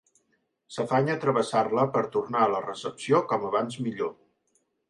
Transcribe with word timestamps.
S'afanya 0.77 1.17
a 1.17 1.19
travessar-la 1.25 1.85
per 1.97 2.03
tornar 2.17 2.41
a 2.47 2.49
la 2.57 2.65
recepció 2.67 3.23
com 3.33 3.49
abans 3.51 3.81
millor. 3.89 4.15